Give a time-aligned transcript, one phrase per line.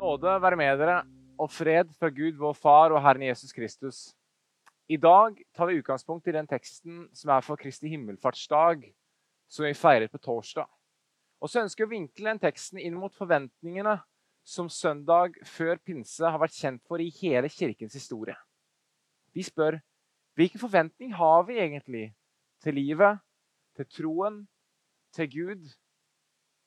[0.00, 1.00] Nåde være med dere
[1.36, 3.98] og fred fra Gud, vår Far og Herren Jesus Kristus.
[4.88, 8.86] I dag tar vi utgangspunkt i den teksten som er for Kristi himmelfartsdag,
[9.52, 10.64] som vi feirer på torsdag.
[11.44, 13.98] Og så ønsker vi å vinkle den teksten inn mot forventningene
[14.40, 18.38] som søndag før pinse har vært kjent for i hele kirkens historie.
[19.36, 19.82] Vi spør
[20.40, 22.06] hvilken forventning har vi egentlig
[22.64, 23.20] til livet,
[23.76, 24.40] til troen,
[25.12, 25.68] til Gud,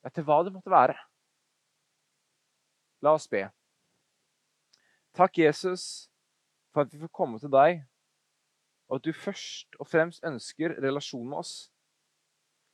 [0.05, 0.99] ja, til hva det måtte være?
[3.03, 3.43] La oss be.
[5.13, 6.07] Takk, Jesus,
[6.71, 7.83] for at vi får komme til deg,
[8.87, 11.53] og at du først og fremst ønsker relasjon med oss.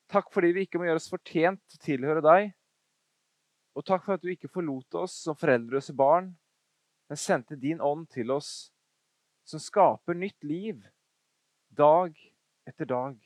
[0.09, 2.53] Takk fordi vi ikke må gjøre oss fortjent til å tilhøre deg.
[3.77, 6.31] Og takk for at du ikke forlot oss som foreldreløse barn,
[7.09, 8.69] men sendte din ånd til oss,
[9.49, 10.81] som skaper nytt liv
[11.73, 12.13] dag
[12.69, 13.17] etter dag.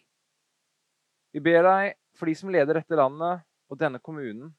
[1.36, 4.54] Vi ber deg for de som leder dette landet og denne kommunen.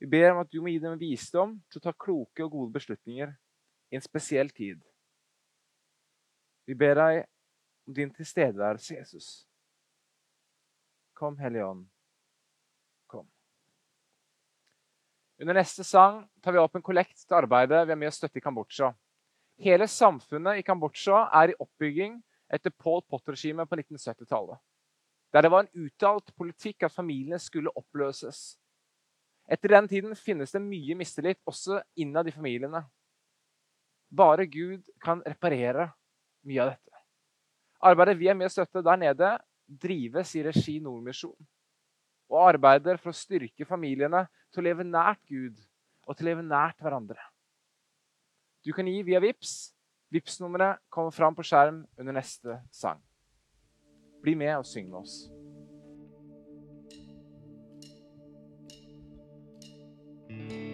[0.00, 2.72] Vi ber om at du må gi dem visdom til å ta kloke og gode
[2.78, 3.34] beslutninger
[3.92, 4.80] i en spesiell tid.
[6.64, 7.24] Vi ber deg
[7.88, 9.28] om din tilstedeværelse, Jesus.
[11.18, 11.84] Kom, Hellige Ånd.
[13.10, 13.26] Kom.
[15.40, 18.40] Under neste sang tar vi opp en kollekt til arbeidet vi er med å støtte
[18.40, 18.92] i Kambodsja.
[19.60, 22.16] Hele samfunnet i Kambodsja er i oppbygging
[22.48, 24.56] etter Paul Pott-regimet på 1970-tallet.
[25.34, 28.59] Der det var en uttalt politikk at familiene skulle oppløses.
[29.50, 32.84] Etter den tiden finnes det mye mistillit også innad i familiene.
[34.10, 35.88] Bare Gud kan reparere
[36.46, 37.00] mye av dette.
[37.90, 39.32] Arbeidet vi er med å støtte der nede,
[39.66, 41.36] drives i regi Nordmisjon.
[42.30, 45.58] Og arbeider for å styrke familiene til å leve nært Gud
[46.06, 47.18] og til å leve nært hverandre.
[48.62, 49.72] Du kan gi via VIPS.
[50.10, 52.98] VIPS-nummeret kommer fram på skjerm under neste sang.
[54.20, 55.39] Bli med og syng med oss.
[60.38, 60.69] Thank you.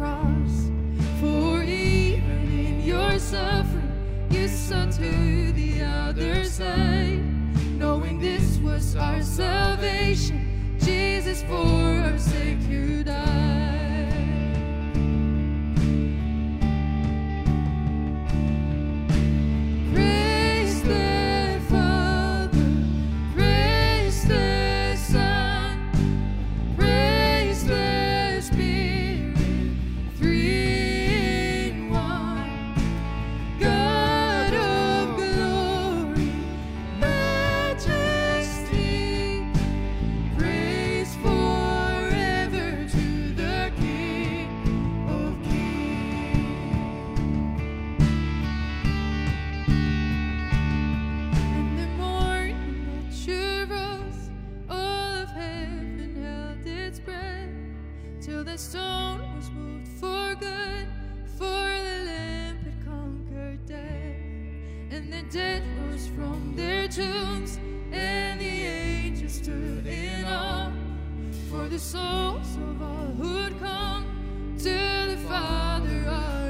[0.00, 0.70] Cross,
[1.20, 3.92] for even in your suffering,
[4.30, 7.22] you saw to the other side,
[7.78, 10.78] knowing this was our salvation.
[10.78, 13.49] Jesus, for our sake, you died.
[65.30, 67.58] Dead rose from their tombs,
[67.92, 70.72] and the angels stood in awe,
[71.48, 74.04] for the souls of all who'd come
[74.58, 76.40] to the Father are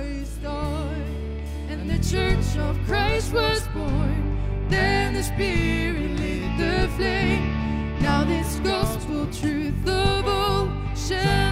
[1.71, 4.67] and the church of Christ was born.
[4.69, 8.01] Then the Spirit lit the flame.
[8.01, 11.50] Now this gospel truth of old shall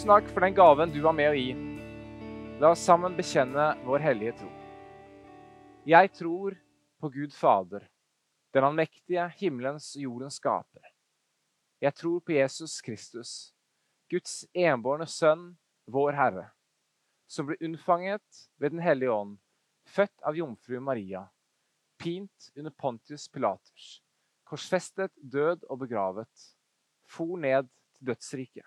[0.00, 1.50] Tusen takk for den gaven du var med å gi.
[2.56, 4.46] La oss sammen bekjenne vår hellige tro.
[5.84, 6.56] Jeg tror
[7.04, 7.84] på Gud Fader,
[8.56, 10.86] den allmektige himmelens og jordens skaper.
[11.84, 13.34] Jeg tror på Jesus Kristus,
[14.08, 15.44] Guds enbårne Sønn,
[15.84, 16.46] vår Herre,
[17.28, 19.36] som ble unnfanget ved Den hellige ånd,
[19.84, 21.26] født av jomfru Maria,
[22.00, 24.00] pint under Pontius Pilatus,
[24.48, 26.52] korsfestet, død og begravet,
[27.04, 27.68] for ned
[27.98, 28.64] til dødsriket,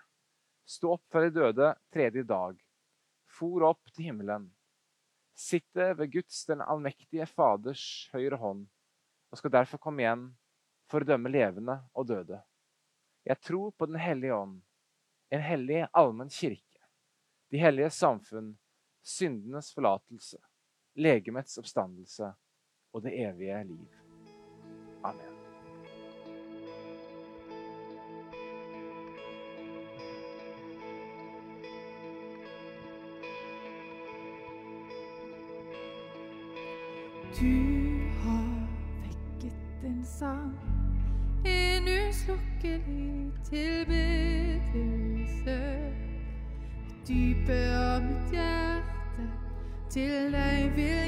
[0.64, 2.58] stå opp fra de døde tredje dag,
[3.28, 4.48] for opp til himmelen,
[5.34, 8.66] sitte ved Guds den allmektige Faders høyre hånd,
[9.30, 10.28] og skal derfor komme igjen
[10.90, 12.40] for å dømme levende og døde.
[13.24, 14.60] Jeg tror på Den hellige ånd,
[15.32, 16.84] en hellig allmenn kirke,
[17.50, 18.54] de hellige samfunn,
[19.04, 20.38] syndenes forlatelse,
[20.94, 22.30] legemets oppstandelse
[22.94, 24.02] og det evige liv.
[25.04, 25.33] Amen.
[37.40, 38.68] Du har
[39.02, 39.52] vekket
[39.84, 40.54] en sang,
[41.44, 44.82] en uslukkelig tilbedelse.
[47.08, 49.24] Dypet av mitt hjerte,
[49.90, 51.03] til deg vil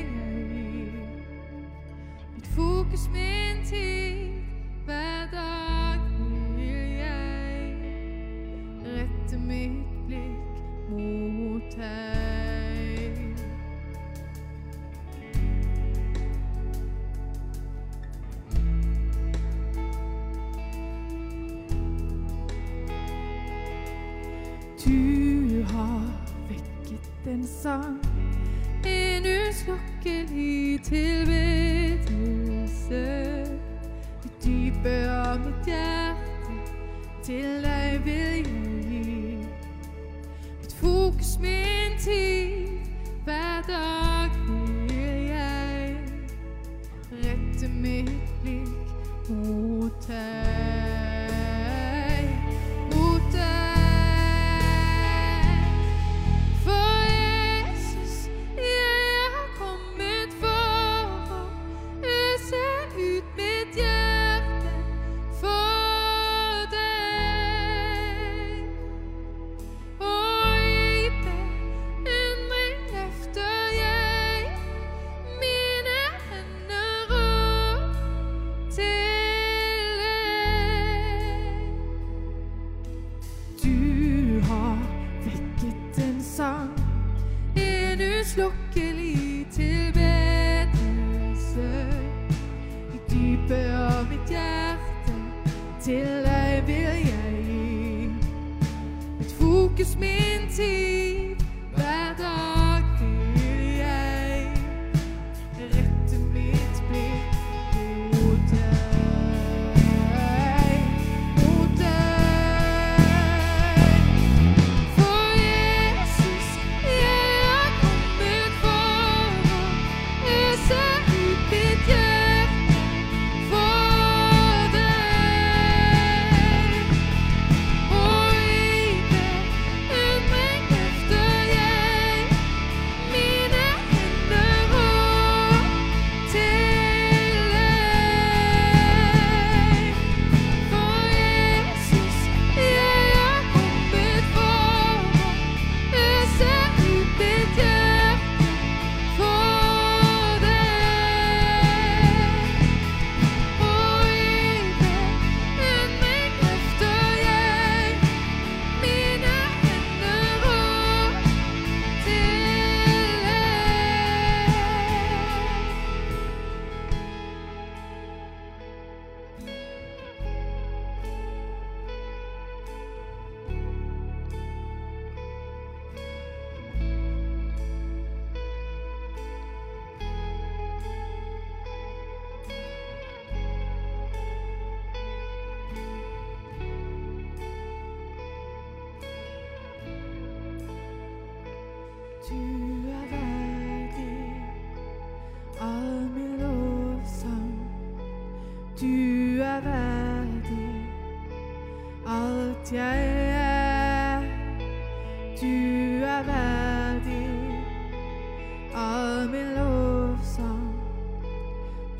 [208.76, 210.74] av min lovsang.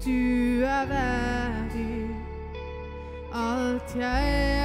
[0.05, 2.17] Du er verdig
[3.33, 4.56] alt jeg er.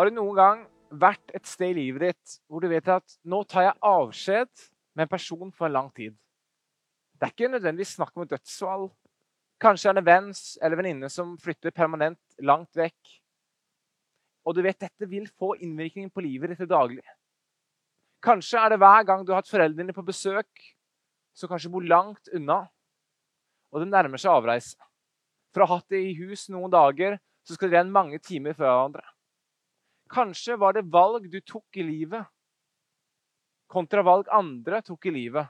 [0.00, 0.60] Har du noen gang
[0.96, 4.62] vært et sted i livet ditt hvor du vet at nå tar jeg avskjed
[4.96, 6.14] med en person for en lang tid?
[7.20, 8.86] Det er ikke nødvendigvis snakk om dødsfall.
[9.60, 12.96] Kanskje er det en venn eller venninne som flytter permanent langt vekk.
[14.48, 17.04] Og du vet dette vil få innvirkning på livet ditt til daglig.
[18.24, 20.66] Kanskje er det hver gang du har hatt foreldrene på besøk,
[21.36, 22.62] som kanskje bor langt unna,
[23.68, 24.80] og det nærmer seg avreise.
[25.52, 28.56] For å ha hatt det i hus noen dager, så skal dere igjen mange timer
[28.56, 29.04] fra hverandre.
[30.10, 32.26] Kanskje var det valg du tok i livet,
[33.70, 35.46] kontra valg andre tok i livet.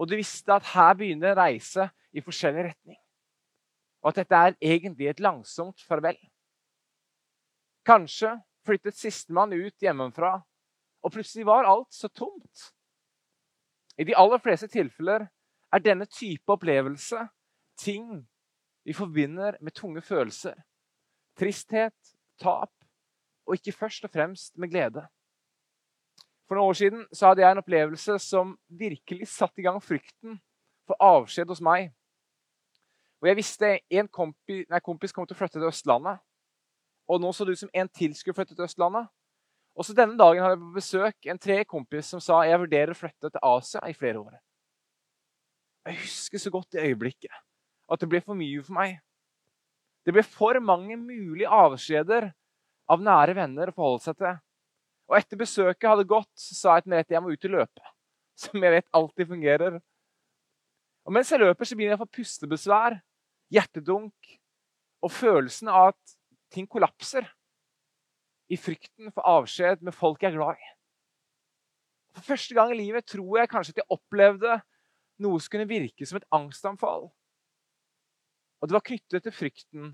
[0.00, 2.98] Og du visste at her begynner en reise i forskjellig retning.
[4.04, 6.16] Og at dette er egentlig et langsomt farvel.
[7.86, 8.32] Kanskje
[8.66, 10.38] flyttet sistemann ut hjemmefra,
[11.04, 12.70] og plutselig var alt så tomt.
[13.96, 15.28] I de aller fleste tilfeller
[15.72, 17.22] er denne type opplevelse
[17.80, 18.24] ting
[18.86, 20.56] vi forbinder med tunge følelser.
[21.36, 21.96] Tristhet,
[22.40, 22.75] tap
[23.46, 25.06] og ikke først og fremst med glede.
[26.46, 30.38] For noen år siden så hadde jeg en opplevelse som virkelig satte i gang frykten
[30.86, 31.90] for avskjed hos meg.
[33.22, 36.22] Og jeg visste en kompis, nei, kompis kom til å flytte til Østlandet.
[37.10, 39.08] Og nå så det ut som en til skulle flytte til Østlandet.
[39.76, 42.94] Og så Denne dagen hadde jeg på besøk en tredje kompis som sa jeg vurderer
[42.94, 44.38] å flytte til Asia i flere år.
[45.86, 47.42] Jeg husker så godt det øyeblikket
[47.86, 48.96] at det ble for mye for meg.
[50.06, 52.30] Det ble for mange mulige avskjeder
[52.90, 54.38] av nære venner å forholde seg til.
[55.06, 57.92] Og etter besøket hadde gått, sa jeg til Merete jeg må ut og løpe.
[58.42, 59.78] Som jeg vet alltid fungerer.
[61.06, 62.98] Og Mens jeg løper, så begynner jeg å få pustebesvær,
[63.54, 64.32] hjertedunk
[65.06, 66.16] og følelsen av at
[66.52, 67.28] ting kollapser.
[68.50, 70.72] I frykten for avskjed med folk jeg er glad i.
[72.16, 74.58] For første gang i livet tror jeg kanskje at jeg opplevde
[75.22, 77.08] noe som kunne virke som et angstanfall.
[78.60, 79.90] Og det var knyttet til frykten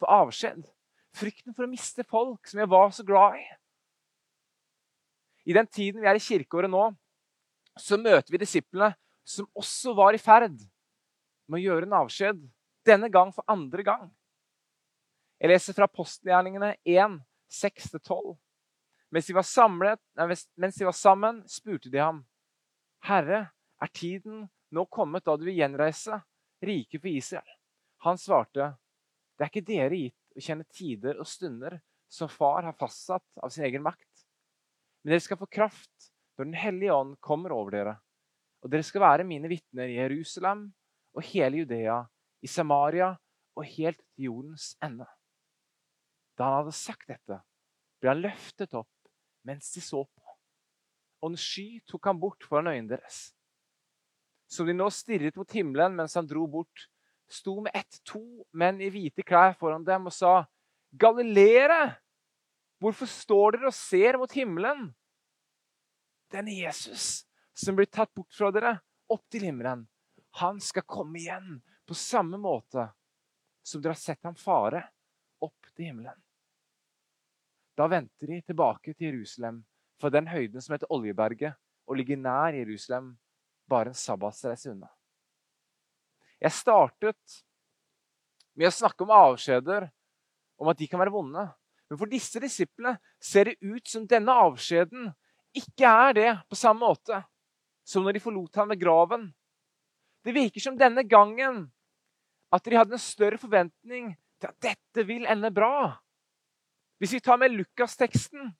[0.00, 0.66] for avskjed.
[1.16, 3.44] Frykten for å miste folk som jeg var så glad i.
[5.50, 6.86] I den tiden vi er i kirkeåret nå,
[7.78, 8.92] så møter vi disiplene
[9.26, 10.54] som også var i ferd
[11.48, 12.40] med å gjøre en avskjed.
[12.86, 14.08] Denne gang for andre gang.
[15.38, 18.32] Jeg leser fra Postgjerningene 1, 6-12.
[19.12, 22.22] Mens de, var mens de var sammen, spurte de ham.
[23.04, 23.44] Herre,
[23.82, 26.22] er tiden nå kommet da du vil gjenreise
[26.62, 27.54] riket for Israel?
[28.06, 28.72] Han svarte,
[29.36, 31.78] det er ikke dere gitt å kjenne tider og stunder
[32.12, 34.08] som far har fastsatt av sin egen makt.
[35.02, 37.96] Men dere skal få kraft når Den hellige ånd kommer over dere.
[38.62, 40.64] Og dere skal være mine vitner i Jerusalem
[41.12, 41.98] og hele Judea,
[42.42, 43.10] i Samaria
[43.58, 45.06] og helt til jordens ende.
[46.38, 47.38] Da han hadde sagt dette,
[48.00, 48.90] ble han løftet opp
[49.46, 50.36] mens de så på.
[51.22, 53.30] Og en sky tok han bort foran øynene deres.
[54.50, 56.88] Som de nå stirret mot himmelen mens han dro bort,
[57.32, 58.22] sto med ett to
[58.52, 60.44] menn i hvite klær foran dem og sa,
[60.92, 61.96] 'Galileere,
[62.82, 64.90] hvorfor står dere og ser mot himmelen?'
[66.32, 67.24] Denne Jesus
[67.54, 68.78] som blir tatt bort fra dere,
[69.12, 69.86] opp til himmelen,
[70.40, 72.86] han skal komme igjen på samme måte
[73.62, 74.86] som dere har sett ham fare
[75.44, 76.16] opp til himmelen.
[77.76, 79.62] Da vendte de tilbake til Jerusalem
[80.00, 81.56] fra den høyden som heter Oljeberget,
[81.88, 83.14] og ligger nær Jerusalem,
[83.68, 84.88] bare en sabbatsreise unna.
[86.42, 87.42] Jeg startet
[88.58, 89.86] med å snakke om avskjeder,
[90.58, 91.44] om at de kan være vonde.
[91.90, 95.10] Men for disse disiplene ser det ut som denne avskjeden
[95.56, 97.20] ikke er det på samme måte
[97.84, 99.26] som når de forlot ham ved graven.
[100.22, 101.66] Det virker som denne gangen
[102.52, 105.98] at de hadde en større forventning til at dette vil ende bra.
[107.02, 108.52] Hvis vi tar med Lukas-teksten,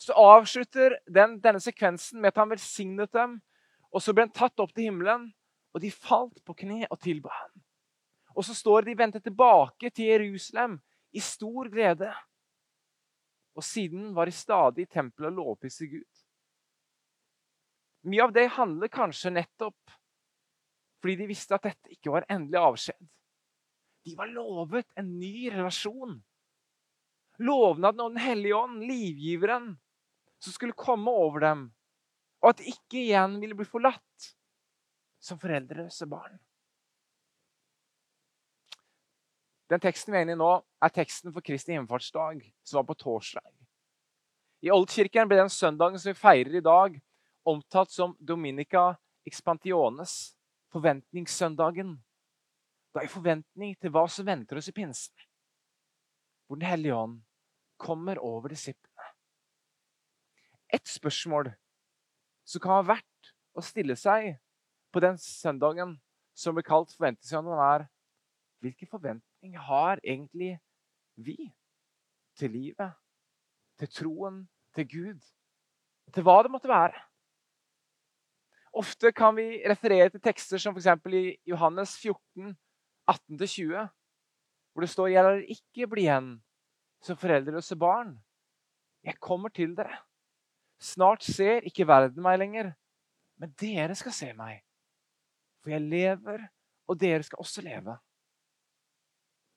[0.00, 3.38] så avslutter den, denne sekvensen med at han velsignet dem,
[3.92, 5.28] og så ble han tatt opp til himmelen.
[5.74, 7.54] Og de falt på kne og tilba ham.
[8.34, 10.78] Og så står de vendte tilbake til Jerusalem
[11.14, 12.10] i stor glede.
[13.54, 16.22] Og siden var de stadig i tempelet og lovpriste Gud.
[18.04, 20.00] Mye av det handler kanskje nettopp
[21.04, 23.00] fordi de visste at dette ikke var endelig avskjed.
[24.08, 26.14] De var lovet en ny relasjon.
[27.44, 29.66] Lovnaden om Den hellige ånd, livgiveren,
[30.40, 31.66] som skulle komme over dem.
[32.40, 34.30] Og at de ikke igjen ville bli forlatt
[35.24, 36.36] som foreldreløse barn.
[39.72, 40.50] Den teksten vi er inne i nå,
[40.84, 43.48] er teksten for Kristi himmelfartsdag, som var på torsdag.
[44.64, 46.98] I Oldkirken ble den søndagen som vi feirer i dag,
[47.48, 48.94] omtalt som Dominica
[49.28, 50.34] expantiones,
[50.72, 51.96] forventningssøndagen.
[52.94, 55.16] Da i forventning til hva som venter oss i pinsen,
[56.46, 57.18] hvor Den hellige ånd
[57.80, 59.08] kommer over disiplene.
[60.68, 61.50] Et spørsmål
[62.44, 64.36] som kan ha vært å stille seg
[64.94, 65.96] på den søndagen
[66.38, 67.88] som blir kalt forventningssøndagen, er
[68.62, 70.56] hvilke forventninger har egentlig
[71.16, 71.38] vi
[72.38, 72.94] til livet
[73.78, 75.20] til troen, til Gud,
[76.14, 76.94] til hva det måtte være.
[78.74, 80.88] Ofte kan vi referere til tekster som f.eks.
[81.14, 82.56] i Johannes 14,
[83.10, 83.88] 18-20,
[84.72, 86.42] hvor det står 'Jeg lar ikke bli igjen
[87.02, 88.18] som foreldreløse barn'.
[89.04, 89.98] Jeg kommer til dere.
[90.80, 92.72] Snart ser ikke verden meg lenger,
[93.38, 94.62] men dere skal se meg.
[95.64, 96.44] For jeg lever,
[96.84, 97.96] og dere skal også leve.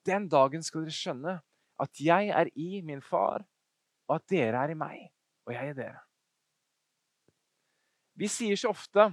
[0.07, 1.37] Den dagen skal dere skjønne
[1.83, 3.43] at jeg er i min far,
[4.07, 5.09] og at dere er i meg,
[5.45, 5.99] og jeg i dere.
[8.17, 9.11] Vi sier så ofte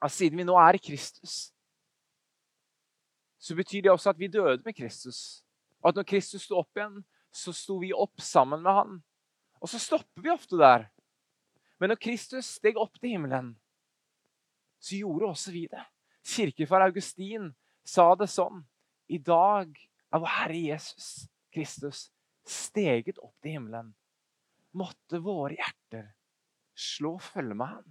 [0.00, 1.50] at siden vi nå er i Kristus,
[3.40, 5.42] så betyr det også at vi døde med Kristus.
[5.80, 8.98] Og at når Kristus sto opp igjen, så sto vi opp sammen med han.
[9.60, 10.86] Og så stopper vi ofte der.
[11.80, 13.54] Men når Kristus steg opp til himmelen,
[14.80, 15.82] så gjorde også vi det.
[16.26, 17.50] Kirkefar Augustin
[17.86, 18.62] sa det sånn.
[19.10, 19.72] I dag
[20.10, 21.10] er vår Herre Jesus
[21.54, 22.08] Kristus
[22.46, 23.92] steget opp til himmelen.
[24.76, 26.12] Måtte våre hjerter
[26.80, 27.88] slå følge med ham.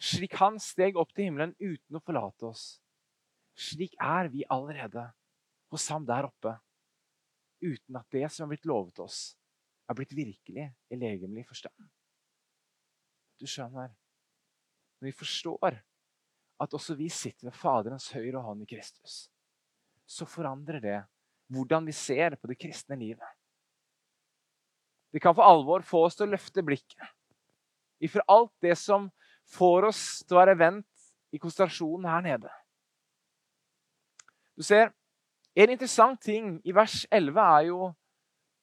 [0.00, 2.64] Slik han steg opp til himmelen uten å forlate oss.
[3.56, 5.10] Slik er vi allerede
[5.70, 6.56] hos ham der oppe,
[7.60, 9.36] uten at det som har blitt lovet oss,
[9.86, 11.90] er blitt virkelig i legemlig forstand.
[13.38, 13.92] Du skjønner,
[15.00, 15.78] når vi forstår
[16.60, 19.30] at også vi sitter ved Faderens høyre hånd i Kristus,
[20.04, 20.98] så forandrer det
[21.50, 23.26] hvordan vi ser på det kristne livet.
[25.10, 27.16] Det kan for alvor få oss til å løfte blikket
[28.00, 29.10] ifra alt det som
[29.52, 32.52] får oss til å være vendt i konsentrasjonen her nede.
[34.56, 34.92] Du ser,
[35.56, 37.88] En interessant ting i vers 11 er jo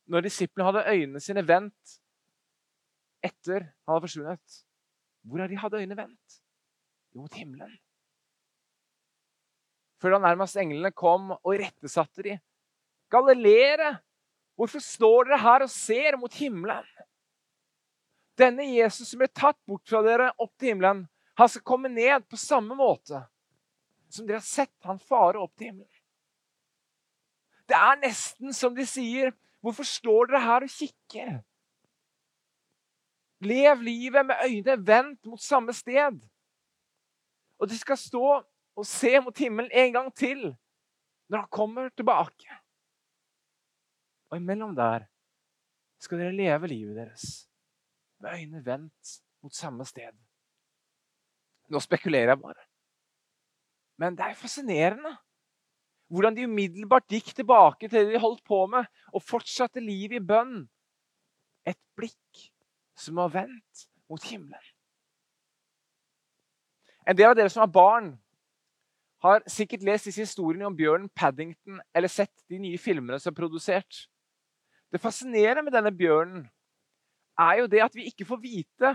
[0.08, 1.98] når disiplene hadde øynene sine vendt
[3.20, 4.60] etter han hadde forsvunnet.
[5.28, 6.40] Hvor har de hatt øynene vendt?
[7.14, 7.74] Jo, mot himmelen.
[10.02, 12.38] Før da nærmest englene kom og irettesatte de.
[13.12, 13.96] Galileere,
[14.56, 16.86] hvorfor står dere her og ser mot himmelen?
[18.38, 22.28] Denne Jesus som ble tatt bort fra dere opp til himmelen, han skal komme ned
[22.30, 23.24] på samme måte
[24.10, 25.94] som dere har sett han fare opp til himmelen.
[27.68, 31.34] Det er nesten som de sier, hvorfor står dere her og kikker?
[33.46, 36.22] Lev livet med øynene vendt mot samme sted.
[37.60, 38.44] Og de skal stå
[38.78, 40.56] og se mot himmelen en gang til
[41.30, 42.50] når han kommer tilbake.
[44.30, 45.06] Og imellom der
[46.00, 47.50] skal dere leve livet deres
[48.20, 50.14] med øynene vendt mot samme sted.
[51.70, 52.64] Nå spekulerer jeg bare.
[53.98, 55.18] Men det er fascinerende
[56.08, 60.24] hvordan de umiddelbart gikk tilbake til det de holdt på med, og fortsatte livet i
[60.24, 60.62] bønn.
[61.68, 62.46] Et blikk
[62.98, 64.74] som har vendt mot himmelen.
[67.08, 68.16] En del av dere som har barn,
[69.24, 73.40] har sikkert lest disse historiene om bjørnen Paddington eller sett de nye filmene som er
[73.40, 74.04] produsert.
[74.94, 76.44] Det fascinerende med denne bjørnen
[77.42, 78.94] er jo det at vi ikke får vite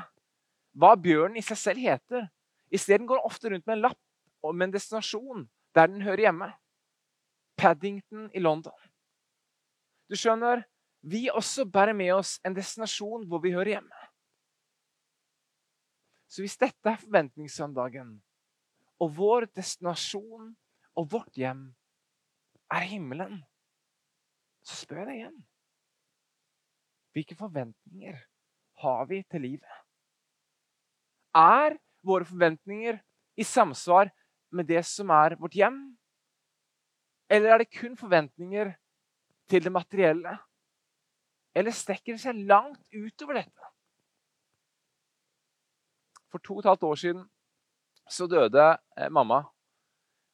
[0.78, 2.28] hva bjørnen i seg selv heter.
[2.72, 3.98] Isteden går den ofte rundt med en lapp
[4.42, 6.48] med en destinasjon der den hører hjemme.
[7.58, 8.74] Paddington i London.
[10.10, 10.64] Du skjønner,
[11.02, 14.02] vi også bærer med oss en destinasjon hvor vi hører hjemme.
[16.30, 18.16] Så hvis dette er forventningssøndagen,
[19.02, 20.52] og vår destinasjon
[20.96, 21.66] og vårt hjem
[22.72, 23.40] er himmelen,
[24.62, 25.40] så spør jeg deg igjen.
[27.12, 28.20] Hvilke forventninger
[28.84, 29.80] har vi til livet?
[31.36, 33.00] Er våre forventninger
[33.36, 34.12] i samsvar
[34.52, 35.82] med det som er vårt hjem?
[37.28, 38.72] Eller er det kun forventninger
[39.50, 40.38] til det materielle?
[41.54, 43.70] Eller strekker det seg langt utover dette?
[46.32, 47.26] For to og et halvt år siden
[48.08, 48.64] så døde
[48.96, 49.42] eh, mamma.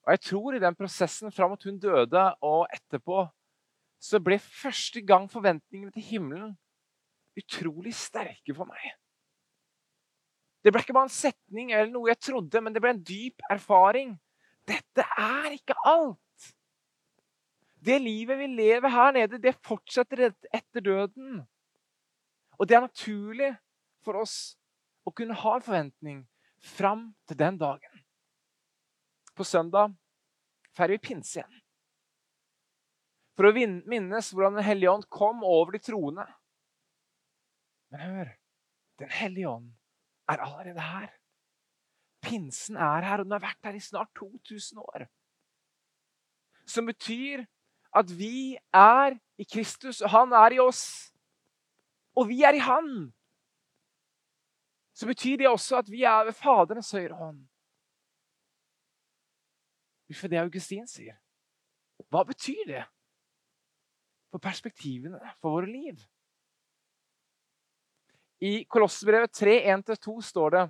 [0.07, 3.27] Og jeg tror i den prosessen fram mot hun døde og etterpå,
[3.99, 6.55] så ble første gang forventningene til himmelen
[7.39, 8.95] utrolig sterke for meg.
[10.65, 13.45] Det ble ikke bare en setning eller noe jeg trodde, men det ble en dyp
[13.51, 14.17] erfaring.
[14.69, 16.19] Dette er ikke alt.
[17.89, 21.39] Det livet vi lever her nede, det fortsetter etter døden.
[22.59, 23.53] Og det er naturlig
[24.05, 24.59] for oss
[25.09, 26.19] å kunne ha en forventning
[26.61, 28.03] fram til den dagen.
[29.33, 29.95] På søndag
[30.77, 31.63] feirer vi pinse igjen.
[33.39, 36.27] For å minnes hvordan Den hellige ånd kom over de troende
[37.89, 38.33] men hør
[38.99, 39.69] Den hellige ånd
[40.29, 41.13] er allerede her.
[42.21, 45.05] Pinsen er her, og den har vært her i snart 2000 år.
[46.67, 47.47] Som betyr
[47.97, 51.13] at vi er i Kristus, og han er i oss.
[52.19, 53.13] Og vi er i han.
[54.95, 57.41] Så betyr det også at vi er ved Faderens høyre hånd.
[60.11, 61.19] Uff, det Augustin sier.
[62.09, 62.85] Hva betyr det
[64.33, 66.01] for perspektivene for våre liv?
[68.41, 70.65] I Kolossebrevet 3, 1-2 står det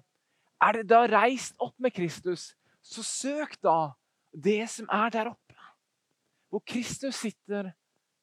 [0.64, 2.50] Er det da reist opp med Kristus,
[2.82, 3.92] så søk da
[4.32, 5.47] det som er der oppe,
[6.48, 7.72] hvor Kristus sitter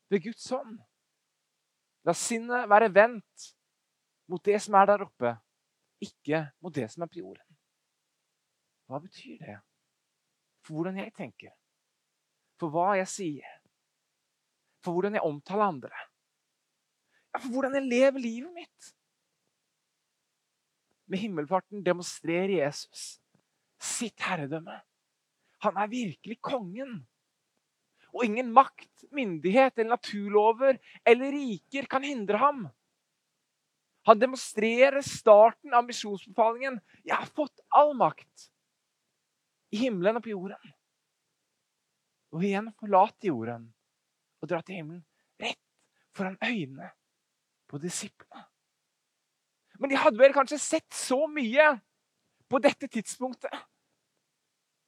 [0.10, 0.80] ved Guds hånd.
[2.06, 3.52] La sinnet være vendt
[4.30, 5.36] mot det som er der oppe,
[6.02, 7.58] ikke mot det som er på jorden.
[8.86, 9.60] Hva betyr det?
[10.66, 11.54] For hvordan jeg tenker,
[12.60, 13.56] for hva jeg sier,
[14.86, 16.06] for hvordan jeg omtaler andre.
[17.34, 18.92] Ja, for hvordan jeg lever livet mitt.
[21.10, 23.20] Med himmelfarten demonstrerer Jesus
[23.82, 24.80] sitt herredømme.
[25.66, 27.04] Han er virkelig kongen.
[28.16, 32.66] Og ingen makt, myndighet eller naturlover eller riker kan hindre ham.
[34.08, 36.80] Han demonstrerer starten av misjonsbefalingen.
[37.04, 38.50] 'Jeg har fått all makt
[39.74, 40.74] i himmelen og på jorden.'
[42.36, 43.68] Og igjen forlate jorden
[44.42, 45.04] og dra til himmelen
[45.42, 45.62] rett
[46.16, 46.92] foran øynene
[47.68, 48.46] på disiplene.
[49.80, 51.74] Men de hadde vel kanskje sett så mye
[52.48, 53.52] på dette tidspunktet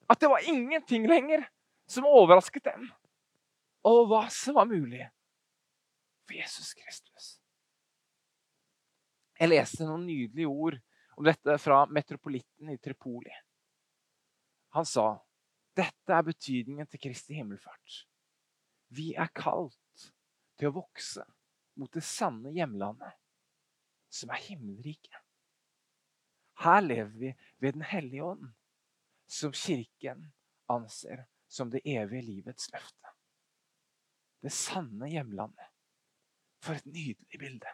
[0.08, 1.44] at det var ingenting lenger
[1.90, 2.86] som overrasket dem.
[3.88, 5.06] Og hva som var mulig
[6.28, 7.28] for Jesus Kristus.
[9.38, 10.80] Jeg leste noen nydelige ord
[11.18, 13.32] om dette fra metropolitten i Tripoli.
[14.76, 15.08] Han sa
[15.78, 18.02] dette er betydningen til Kristi himmelfart.
[18.90, 20.08] Vi er kalt
[20.58, 21.24] til å vokse
[21.78, 23.14] mot det sanne hjemlandet,
[24.10, 25.22] som er himmelriket.
[26.64, 28.48] Her lever vi ved Den hellige ånd,
[29.30, 30.32] som Kirken
[30.66, 33.17] anser som det evige livets løfte.
[34.48, 35.74] Det sanne hjemlandet.
[36.64, 37.72] For et nydelig bilde.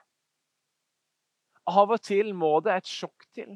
[1.70, 3.54] Av og til må det et sjokk til.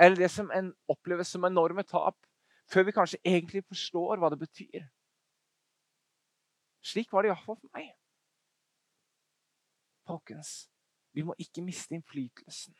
[0.00, 2.20] Eller det som en oppleves som enorme tap,
[2.70, 4.84] før vi kanskje egentlig forstår hva det betyr.
[6.84, 7.88] Slik var det iallfall for meg.
[10.08, 10.68] Folkens,
[11.16, 12.76] vi må ikke miste innflytelsen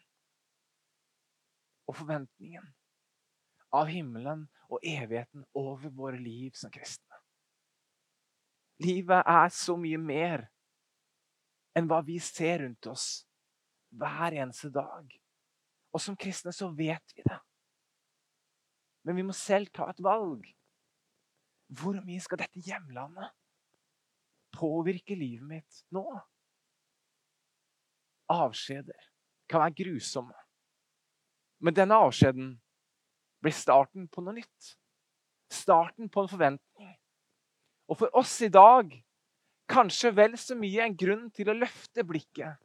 [1.91, 2.69] og forventningen
[3.75, 7.10] av himmelen og evigheten over våre liv som kristne.
[8.81, 10.47] Livet er så mye mer
[11.77, 13.09] enn hva vi ser rundt oss
[13.91, 15.11] hver eneste dag.
[15.91, 17.39] Og som kristne så vet vi det.
[19.05, 20.45] Men vi må selv ta et valg.
[21.71, 23.31] Hvor mye skal dette hjemlandet
[24.57, 26.05] påvirke livet mitt nå?
[28.31, 29.11] Avskjeder
[29.51, 30.37] kan være grusomme.
[31.61, 32.55] Men denne avskjeden
[33.43, 34.75] blir starten på noe nytt.
[35.51, 37.00] Starten på en forventning.
[37.91, 38.93] Og for oss i dag
[39.71, 42.59] kanskje vel så mye en grunn til å løfte blikket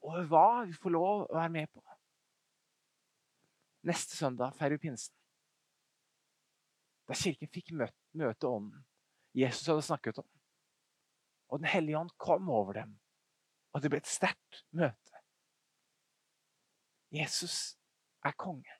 [0.00, 1.82] over hva vi får lov å være med på.
[3.88, 5.14] Neste søndag feirer vi pinsen.
[7.08, 8.84] Da kirken fikk møte, møte ånden
[9.36, 10.26] Jesus hadde snakket om.
[11.50, 12.92] Og Den hellige ånd kom over dem,
[13.74, 15.22] og det ble et sterkt møte.
[17.10, 17.76] Jesus
[18.26, 18.76] er konge.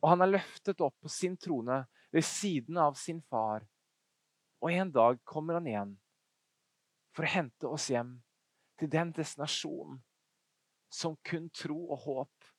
[0.00, 1.82] Og han er løftet opp på sin trone
[2.14, 3.66] ved siden av sin far.
[4.60, 5.92] Og en dag kommer han igjen
[7.16, 8.18] for å hente oss hjem
[8.80, 10.00] til den destinasjonen
[10.90, 12.50] som kun tro og håp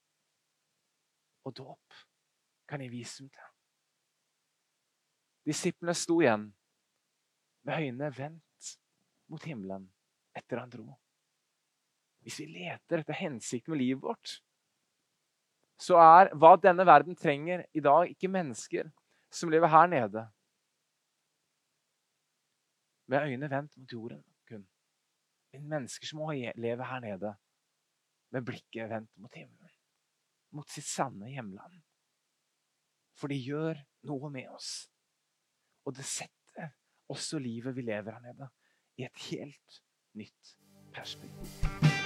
[1.46, 2.02] og dåp
[2.70, 3.48] kan gi visum til.
[5.46, 6.46] Disiplene sto igjen
[7.66, 8.72] med øynene vendt
[9.30, 9.88] mot himmelen
[10.38, 10.86] etter han dro.
[12.22, 14.36] Hvis vi leter etter hensikten med livet vårt,
[15.82, 18.90] så er hva denne verden trenger i dag, ikke mennesker
[19.34, 20.28] som lever her nede
[23.12, 24.66] med øynene vendt mot jorden kun.
[25.52, 27.34] Men mennesker som må leve her nede
[28.32, 29.78] med blikket vendt mot himmelen.
[30.56, 31.80] Mot sitt sanne hjemland.
[33.20, 34.72] For det gjør noe med oss.
[35.84, 36.72] Og det setter
[37.12, 38.48] også livet vi lever her nede,
[38.96, 39.82] i et helt
[40.16, 40.56] nytt
[40.94, 42.01] perspektiv.